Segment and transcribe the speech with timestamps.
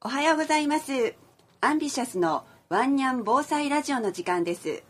[0.00, 1.14] おはようございます。
[1.60, 4.84] アンビシャスのワンニャン防災ラジオの時間です。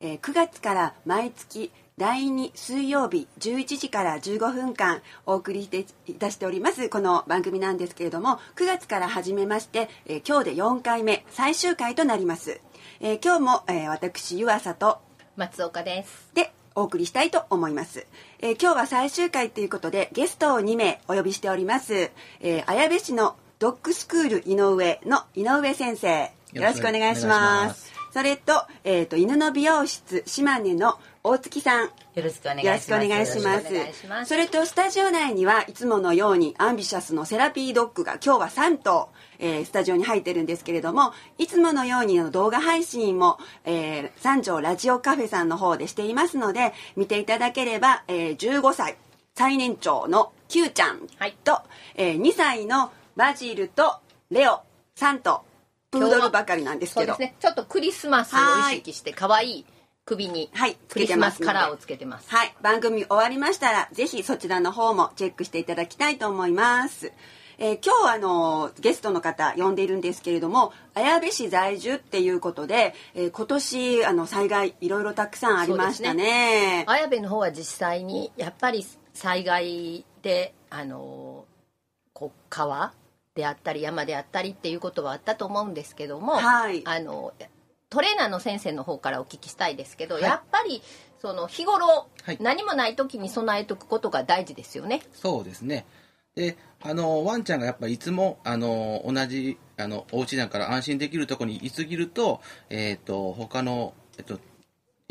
[0.00, 12.60] えー9月から毎月第2水曜日11時から15分間お送りしていたしておりますこの番組なんですけれども9月から始めまして、えー今日で4回目最終回となります。
[13.00, 15.00] えー今日も、えー私湯浅と
[15.34, 16.30] 松岡です。
[16.34, 18.06] でお送りしたいと思います、
[18.38, 26.32] えー今日は最終回ということでゲストを2名お呼びしております、えー綾部市のドッグスクール井上の井上先生。
[26.52, 27.92] よろしくお願いします。
[28.12, 31.84] それと,、えー、と犬の美容室島根の大月さん。
[31.84, 34.28] よろしくお願いします。
[34.28, 48.96] それとスタジオ内にはいつものようにアンビシャスのセラピードッグが今日は3頭、えースタジオに入ってるんですけれどもいつものようにあの動画配信も、えー三条ラジオカフェさんの方でしていますので見ていただければ、えー15歳
[49.36, 51.36] 最年長の Q ちゃんと、はい。
[51.94, 53.96] えー2歳のバジルと
[54.30, 54.60] レオ
[54.96, 55.44] 3頭
[55.90, 57.36] プードルばかりなんですけどそうですね。
[57.38, 58.38] ちょっとクリスマスを
[58.70, 59.66] 意識して可愛い
[60.04, 62.30] 首にはいクリスマスカラーをつけてます。
[62.30, 67.12] はい、番組終わりましたらぜひそちらの方もチェックしていただきたいと思います。
[67.58, 76.84] えー今日あのゲストの方呼んでいるんですけれども綾部市在住っていうことで、えー今年あの災害いろいろたくさんありましたね。
[76.88, 81.44] 綾部の方は実際にやっぱり災害であの
[82.14, 82.92] こう川
[83.34, 87.32] であったり山であったりっていうことはあったと思うんですけども、はいあの
[87.88, 90.80] トレーナーの先生の方からお聞きしたいですけど、やっぱり
[91.20, 95.02] その日頃、はい何もない時に備えとくことが大事ですよね。
[95.12, 95.84] そうですね。
[96.34, 104.38] で、あの、ワンちゃんがやっぱりいつも、あの、同じ、あの、お家だから安心できるところに居すぎると、えっ、と、他の、えっ、と、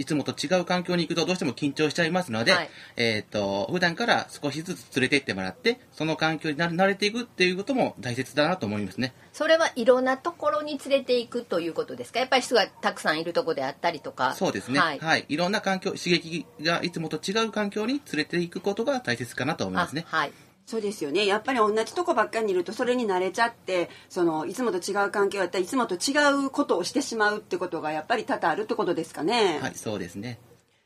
[0.02, 9.14] いつもと違う環境に行くとどうしても緊張しちゃいますので、はいえっ、と、普段から少しずつ連れて行ってもらって、その環境にな慣れていくっていうことも大切だなと思いますね。
[9.32, 12.20] それはいろんなところに連れていくということですか？
[12.20, 14.80] やっぱり人がたくさんいるところであったりとかそうですね。
[14.80, 15.34] ははいい。
[15.36, 20.06] い、ろんな環境、刺激がいつもと違う環境に連れて行くことが大切かなと思いますね。
[20.12, 20.34] あはい
[20.72, 26.14] そうですよねやっぱり同じとこばっかりにいるとそれに慣れちゃってそのいつもと違う環境やったらいつもと違
[26.46, 29.60] うことをしてしまうってことがやっぱり多々あるってことですかね。
[29.62, 30.40] はい、そうですね。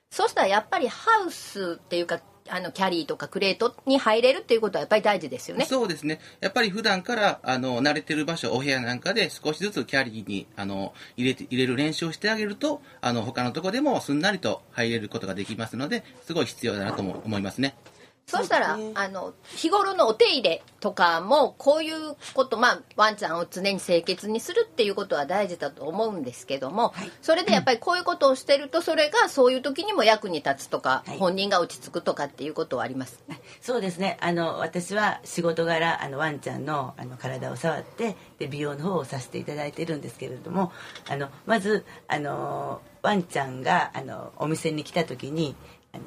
[0.10, 2.20] そうしたらやっぱりハウスっていうか
[2.50, 6.20] あのキャリーとかクレートに入れるっていうことはやっぱり大事ですよねそうですね。
[6.40, 17.76] やっぱり普段から、あの、慣れてる場所、お部屋なんかで少しずつキャリーに、あの、入れて、入れる練習をしてあげると、あの、他のとこでもすんなりと入れることができますので、すごい必要だなとも思いますね。
[18.28, 18.92] そうしたら、ね。
[18.96, 31.18] あの日頃のお手入れとかもこういうことまあワンちゃんを常に清潔にするっていうことは大事だと思うんですけども、それでやっぱりこういうことをしてるとそれがそういう時にも役に立つとか、はい。
[31.20, 33.24] 本人が落ち着くとかっていうことはあります？
[33.62, 34.18] そうですね。
[34.22, 40.72] あの私は仕事柄あのワンちゃんのあの体を触ってで美容の方をさせていただいてるんですけれども、
[41.08, 45.56] あのまずあのワンちゃんがあのお店に来た時に
[45.94, 46.06] あの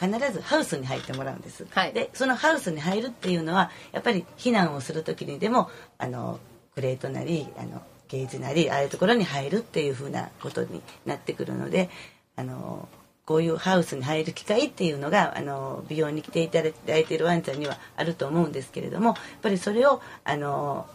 [0.00, 1.66] 必ずハウスに入ってもらうんです。
[1.70, 6.38] はいでそのハウスに入るっていうのはやっぱり避難をする時にでもあの
[6.74, 11.90] クレートなりあのゲージなりああいうところに入るっていうふうなことになってくるので
[12.36, 12.88] あの
[13.24, 20.86] こういうハウスに入る機会っていうのがあの美容に来ていただいているワンちゃんにはあると思うんですけれどもやっぱりそれをあの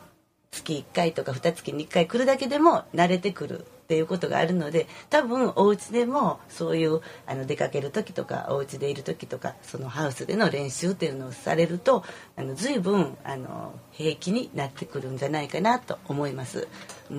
[0.50, 12.06] 月1回とか2月に1回来るだけでも慣れてくるっていうことがあるので多分お家でもそういうあの出かける時とかお家でいる時とかそのハウスでの練習っていうのをされると
[12.38, 16.70] あの随分あの平気になってくるんじゃないかなと思います。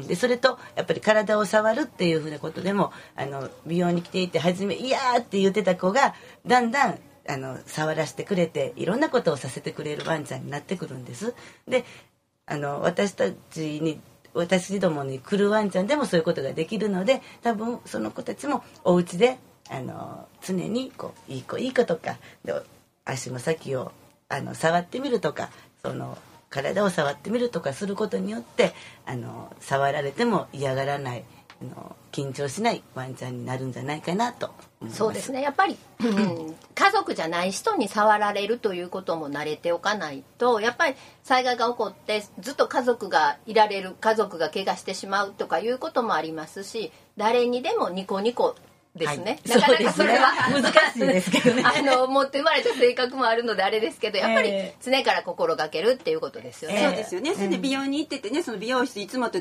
[0.08, 6.14] でそれとやっぱり体を触るっていうふうなことでもあの美容に来ていて初め「いや」って言ってた子が
[6.46, 11.34] だんだんあの触らせてくれていろんなことをさせてくれるワンちゃんになってくるんです。
[11.68, 11.84] で
[12.46, 14.00] あの私たちに
[14.34, 19.38] 私どもに来るワンちゃんでもそういうことができるので多分その子たちもお家で
[19.70, 22.54] あの常にこういい子いい子とかで
[23.04, 23.92] 足の先を
[24.28, 25.50] あの触ってみるとか
[25.82, 26.18] その
[26.50, 28.72] 体を触ってみるとかすることによって
[29.06, 31.24] あの触られても嫌がらない
[31.62, 34.50] の緊張しないワンちゃんになるんじゃないかなと。
[34.88, 48.56] そうですねやっぱり、うん家族じゃない人に触られるということも慣れておかないとやっぱり災害が起こってずっと家族がいられる家族が怪我してしまうとかいうこともありますし誰にでもニコニコ
[48.94, 49.58] ですね、はい。
[49.58, 51.62] なかなかそれは、難しいですけどね。
[51.66, 56.86] あの持って生まれた性格もあるのであれですけどやっぱりえ常から心がけるっていうことですよね、ええ。
[56.88, 57.34] そうですよね。
[57.34, 59.40] それで美容に行っててね、その美容室いつもと違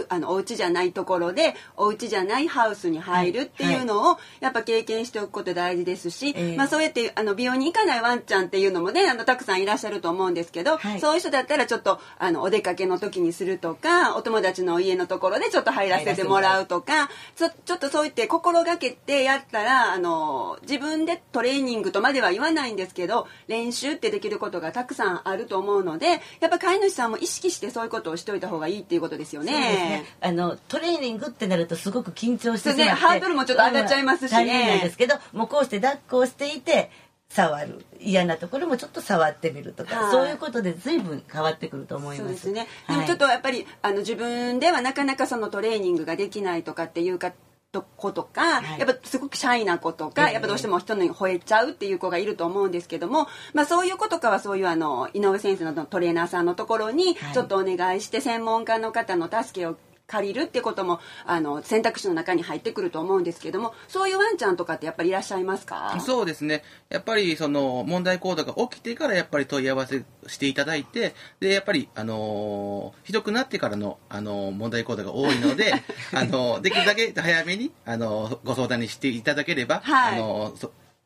[0.00, 6.56] うあのお家じゃないところで、お家じゃないハウスに入るっていうのを、やっぱ経験しておくこと大事ですし、ええ。
[6.56, 11.00] まあそうやってあの美容に行かないワンちゃんっていうのもね、あのたくさんいらっしゃると思うんですけど、はい。
[11.00, 29.52] そういう人だったらちょっとあのお出かけの時にするとか、お友達の家のところでちょっと入らせてもらうとか、ちょちょっとそう言って心がけてやったら、あの自分でトレーニングとまでは言わないんですけど、練習ってできることがたくさんあると思うので、やっぱ飼い主さんも意識してそういうことをしておいた方がいいっていうことですよね。
[29.52, 30.04] そうですね。
[30.20, 36.90] あのトレーニングってなるとすごく緊張してしまっねハードルもちょっと上がっちゃいますしねなんですけど、もうこうして抱っこをしていて
[37.30, 42.22] 触る嫌なところもちょっと触ってみるとか、はいそういうことで随分変わってくると思います。
[42.22, 42.66] そうですね。
[42.86, 47.32] はいでもちょっとやっぱりあの自分ではなかなかそのトレーニングができないとかっていうか。
[47.72, 48.80] と子とか、はい。
[48.80, 57.34] やっぱすごくシャイな子とか、ええやっぱどうしても人に吠えちゃうっていう子がいると思うんですけども、まあそういう子とかはそういうあの井上先生などのトレーナーさんのところにはい。
[57.34, 59.76] ちょっとお願いして専門家の方の助けを
[60.10, 65.96] 借りるってこともあの選択肢の中に入ってくると思うんですけどもそういうワンちゃんとかってやっぱりいらっしゃいますか？
[66.04, 66.62] そうですね。
[66.88, 75.72] やっぱりその問題行動が起きてからやっぱり問い合わせしていただいて、で、やっぱり、あのーひどくなってからの、あのー問題行動が多いので、
[76.12, 80.52] あのーできるだけ早めに、あのーご相談にしていただければ、はいあの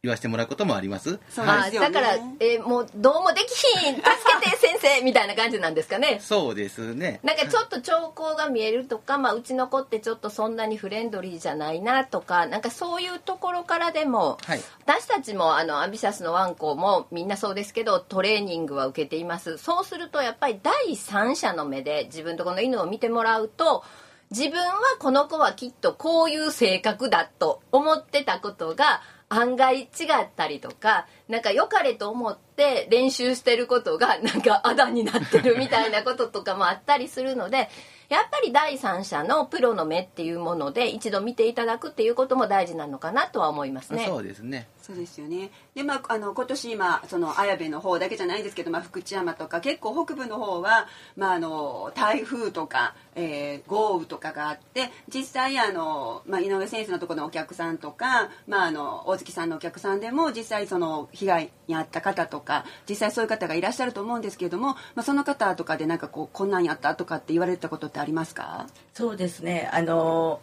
[0.04, 1.18] 言わせてもらうこともあります。
[1.30, 1.90] そうあですよね。
[1.90, 4.02] だから、えーもうどうもできひん助
[4.42, 6.18] けて先生みたいな感じなんですかね。
[6.20, 7.20] そうですね。
[7.22, 14.60] なんかちょっと兆候が見えるとか、まあ、うちの子ってちょっとそんなにフレンドリーじゃないなとかなんかそういうところからでも、はい。
[14.84, 19.56] 私たちもあのアンビシャスのワンコもみんなそうですけどトレーニングは受けています。
[19.56, 23.82] そうするとやっぱり第三者の目で自分とこの犬を見てもらうと
[24.30, 29.88] 自分はこの子はきっとこういう性格だと思ってたことが案外違っ
[30.36, 37.68] たりとかなんか良かれと思って練習してることがなんかあだになってるみたいなこととかもあったりするので
[38.08, 44.04] やっぱり第三者のプロの目っていうもので一度見ていただくっていうことも大事なのかなとは思いますね。
[44.06, 44.68] そうですね。
[44.84, 45.50] そうですよね。
[45.74, 50.88] で、まあ、あの、今年今、その綾部の方だけじゃないんですけど、まあ、福知山とか、結構北部の方は。
[51.16, 58.28] まあ、あの、台風とか、えー豪雨とかがあって、実際、あの、まあ、井上先生のところのお客さんとか。
[58.46, 62.66] まあ、あの、大月さんのお客さんでも、実際、その被害に遭った方とか。
[62.86, 68.66] 実際、そういう方がいらっしゃると思うんですけれども、まあ、その方とかで、なんかこう、こんなんやったとかって言われたことってありますか？
[68.92, 69.70] そうですね。
[69.72, 70.40] あの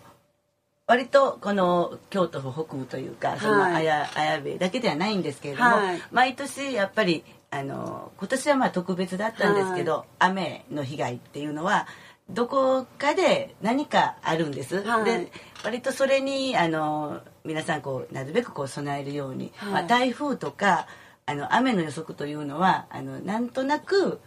[0.91, 6.01] 割とこの京都府北部というか、そのはい綾綾部だけではないんですけれども、はい。
[6.11, 11.87] 毎年やっぱりあの今年はまあ特別だったんですけど、雨の被害っていうのは
[12.29, 14.83] どこかで何かあるんです。
[14.83, 15.05] はい。
[15.05, 15.31] で
[15.63, 19.71] 割とそれにあの皆さんこうなるべくこう備えるように、はい。
[19.71, 20.87] まあ、台風とか
[21.25, 24.19] あの雨の予測というのはあのなんとなく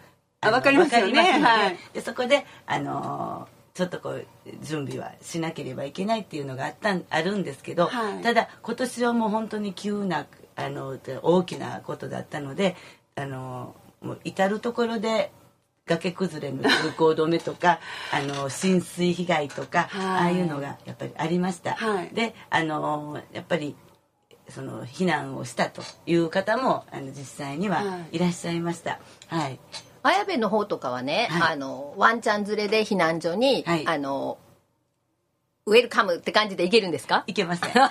[0.43, 1.79] のあわかりますよね。
[1.93, 4.25] でそこであのちょっとこう
[4.63, 8.23] 準備はしなければいけないっていうのがあったんあるんですけど、はい。
[8.23, 12.77] ただ今年はもう本当に急なあの大きなことだったので
[13.17, 15.33] あのもう至る所で
[15.87, 17.81] 崖崩れの通行止めとか
[18.15, 20.07] あの浸水被害とか、はい。
[20.07, 21.75] ああいうのがやっぱりありました。
[21.75, 22.11] はい。
[22.15, 23.75] であのやっぱり
[24.51, 29.01] その避難をしたという方もあの実際にははいらっしゃいました。
[29.27, 29.59] はい
[30.05, 31.53] 綾部の方とかはね、はい。
[31.55, 33.87] あのワンちゃん連れで避難所に、はい。
[33.87, 34.39] あの
[35.67, 37.25] ウェルカムって感じで行けるんですか？
[37.27, 37.71] いけません。
[37.83, 37.89] あ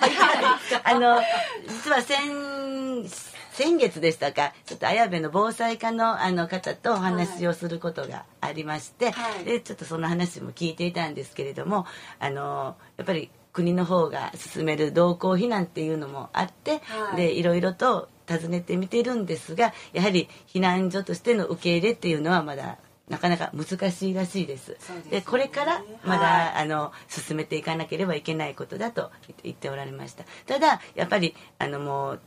[0.94, 1.20] の
[1.66, 3.08] 実は先
[3.52, 9.44] 先月でしたかちょっと綾部の防災課のあの方とお話をすることがありまして、はい。
[9.44, 11.86] でちょっとその話も聞いていたんですけれども
[12.20, 17.16] あのやっぱり国の方が進める同行避難っていうのもあって、はい。
[17.16, 24.72] でいろいろと尋ねてみてるんですがやはり避難所としての受け入れっていうのはまだなかなか難しいらしいです。
[24.72, 25.02] ですね。
[25.10, 26.62] でこれからまだ、はい。
[26.62, 29.10] あの進めていかなければいけないことだと
[29.42, 30.24] 言っておられました。
[30.46, 32.20] ただやっぱりあのもう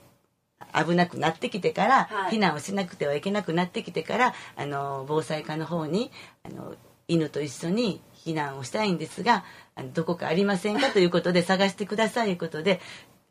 [0.74, 2.38] 危なくなってきてから、はい。
[2.38, 6.10] 避難をしなくてはいけなくなってきてからあの防災課の方に
[6.44, 6.76] あの
[7.08, 9.44] 犬と一緒に避難をしたいんですが
[9.78, 12.82] あのどこかありませんかということで探してくださいということで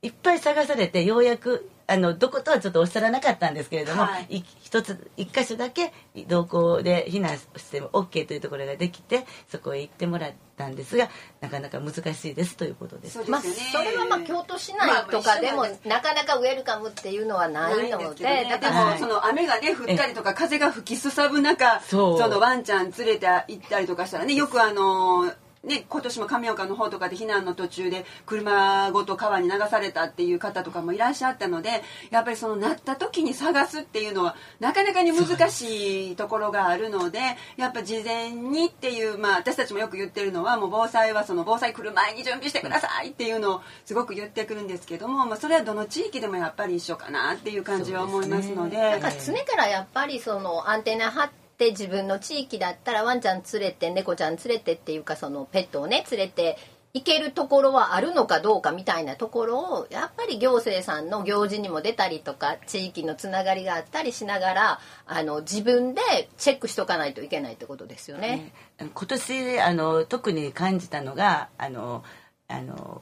[0.02, 4.38] いっぱい探されてようやくあのどことはちょっとおっしゃらなかったんですけれども、はい。
[4.38, 5.92] い一つ一箇所だけ
[6.28, 11.08] 同行で避難しても OK というところができてそこへ行ってもらったんですが
[11.40, 13.14] なかなか難しいですということです。
[13.14, 13.22] そう。
[13.22, 22.28] ですまあ、よねそれはまあ京都市内とかでも、まあなかなかウェルカムっていうのはないのでね、でだから、はいもその雨がね降ったりとか風が吹きすさぶ中そう。
[22.28, 25.32] のワンちゃん連れて行ったりとかしたらねよくあの
[25.66, 37.18] ね、今年も亀岡の方とかで避難の途中で車ごと川に流されたっていう方とかもいらっしゃったのでやっぱりそのなった時に探すっていうのはなかなかに難しいところがあるので
[37.56, 48.76] やっぱ事前にっていう、まあ、私たちもよく言ってるのはもう防災はその防災来る前に準備してくださいっていうのをすごく言ってくるんですけども、まあ、それはどの地域でもやっぱり一緒かなっていう感じは思いますので。
[48.76, 56.58] でなんか常からやっぱりそのアンテナ張ってって自分の地域だったらワンちゃん連れて猫ちゃん連れてっていうかそのペットをね連れて
[56.92, 66.02] 行けるところはあるのかどうかみたいなところをやっぱり行政さんの行事にも出たりとか地域のつながりがあったりしながらあの自分で
[66.36, 68.52] チェックしとかないといけないってことですよね。
[68.78, 72.04] 今年あの特に感じたのがあの
[72.48, 73.00] あの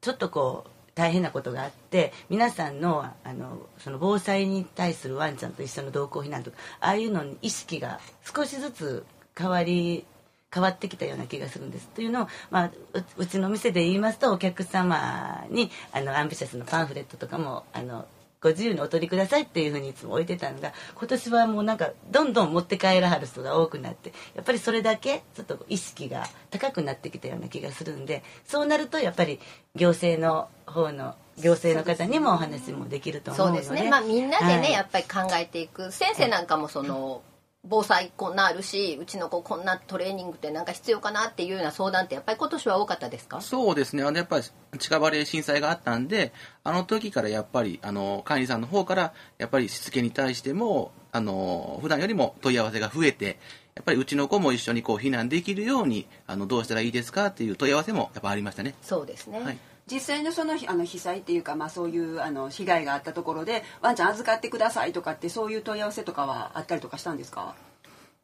[0.00, 8.00] ちょっとこう大変なことがあって皆さんのあのその防災に対するワンちゃんと一緒の同行避難とかああいうのに意識が
[8.34, 9.06] 少しずつ
[9.38, 10.06] 変わり
[10.52, 11.88] 変わってきたような気がするんです。
[11.88, 12.70] というのを、まあ、
[13.18, 18.06] うちの店で言いますとお客様にあのアンビシャスのパンフレットとかもあの
[18.40, 29.40] ご自由にお取りくださいっていうふうにいつも置いてたのが今年はもうなんかどんどん持って帰らはる人が多くなってやっぱりそれだけちょっと意識が高くなってきたような気がするんでそうなるとやっぱり
[29.74, 33.62] 行政の方の行政の方にもお話もできると思うので。
[33.62, 35.92] そうですね、まあ、みんなでね、はい、やっぱり考えていく。
[35.92, 37.22] 先生なんかもその、
[37.68, 43.40] 防災こんなあるしうちの子こんなトレーニングってなんか必要かなっていうような相談ってやっぱり今年は多かったですか？
[43.40, 44.02] そうですね。
[44.02, 44.44] あのやっぱり
[44.78, 46.32] 近場で震災があったんで
[46.64, 53.38] あの時からやっぱりあの管理さんの方からやっぱりしつけに対してもあの普段よりも問い合わせが増えて
[53.74, 58.74] やっぱりうちの子も一緒にこう避難できるようにあのどうしたらいいですかっていう問い合わせもやっぱありましたね。
[58.82, 59.58] そうですね、はい
[59.90, 67.54] 実際のそのあの被災っていうか、まあ、そういうあの被害があったところでワンちゃん預かってくださいとかってそういう問い合わせとかはあったりとかしたんですか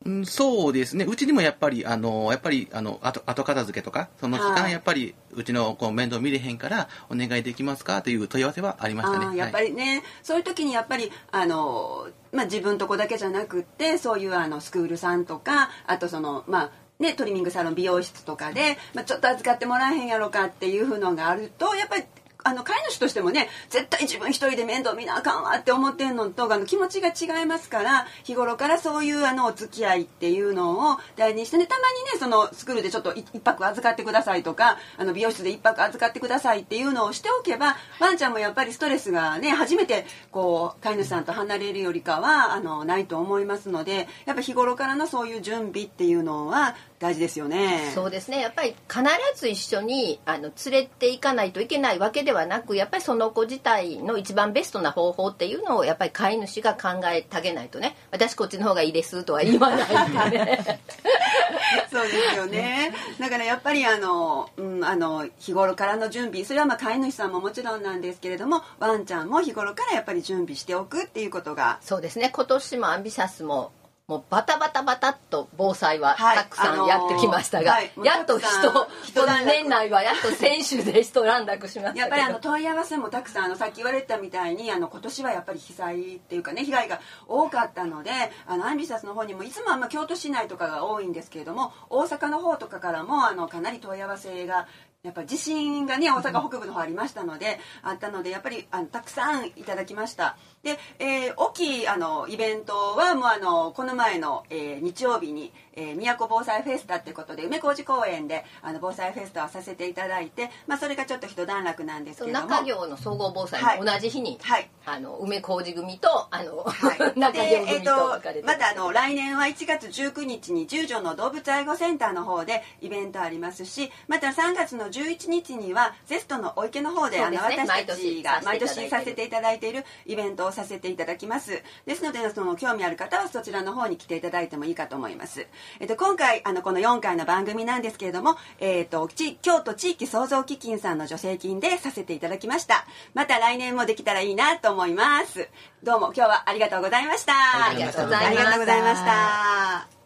[0.04, 1.04] うん、そうですね。
[1.04, 9.36] うちにもやっぱり、あの、やっぱり、あの、後、後片付けとか、その期間、やっぱり、うちのこう面倒見れへんから、お願いできますかという問い合わせはありましたね。
[9.36, 16.70] やっぱりね、はい、そういう時にやっぱり、あの、まあ、自分とこだけじゃなくって、そういうあの、スクールさんとか、あとその、まあ、
[17.02, 22.04] ね、トリミングサロン美容室とかで、まあ、ちょっと預かってもらえへんやろかっていうのがあるとやっぱり
[22.44, 47.90] あの飼い主としてもね絶対自分一人で面倒見なあかんわって思ってんのとあの気持ちが違いますから日頃からそういうあのお付き合いっていうのを大事にしてねたまにねそのスクールでちょっと一泊預かってくださいとかあの美容室で一泊預かってくださいっていうのをしておけばワンちゃんもやっぱりストレスがね初めてこう飼い主さんと離れるよりかはあのないと思いますのでやっぱ日頃からのそういう準備っていうのは大事ですよね。
[47.94, 48.40] そうですね。
[48.40, 49.02] やっぱり必
[49.34, 57.96] ず一緒にあの連れて行かないといけないわけではなく、やっぱりその子自体の一番ベストな方法っていうのをやっぱり飼い主が考えてあげないとね。
[58.10, 60.80] 私こっちの方がいいですとは言わないんでね。
[61.90, 62.92] そうですよね。
[63.18, 71.78] だからやっぱりあの、うん、あの日頃からの準備、それはまあ飼い主さんももちろんなんですけれども、ワンちゃんも日頃からやっぱり準備しておくっていうことが。
[71.82, 72.30] そうですね。
[72.32, 73.72] 今年もアンビシャスも
[74.08, 88.10] もうバタバタバタっと防災はたくさんやってきましたが、はいあのーはい、やっと人年内はやっと選手で一段落しましたやっぱりあの問い合わせもたくさんあのさっき言われたみたいにあの今年はやっぱり被災っていうかね被害が多かったので
[88.46, 94.66] あのアンビシャスの方にもいつもあんま京都市内とかが多いんですけれども大阪の方とかからもあのかなり問い合わせが
[95.02, 100.36] やっぱ地震がね大阪北部の方ありましたので、あったのでやっぱりあのたくさんいただきました。
[100.62, 112.46] で、えー、大きいあのイベントはもうあのこの前の、えー、日曜日にえー、都防災フェスタってことで梅小路公園であの防災フェスタをさせていただいて、まあ、それがちょっと一段落なんですけども。
[112.46, 117.92] 中行の総合防災も同じ日に、はい、あの梅小路組とあの、はい、 中行組と
[118.22, 131.62] えー、とまたあの来年は1月19日に十条の動物愛護センターの方でイベントありますしまた3月の11日にはゼストのお池の方で、ね、あの私たちが毎年させていただいているイベントをさせていただきます。
[131.86, 135.46] ですのでその興味ある方はそちらの方に来ていただいてもいいかと思います、
[135.80, 142.86] えっと、今回あのこの4回の番組なんですけれども、えーと、京都地域創造基金さんの助成金でさせていただきました。
[143.14, 145.48] また来年もできたらいいなと思います。
[145.82, 147.32] どうも今日はありがとうございました。
[147.70, 150.01] ありがとうございました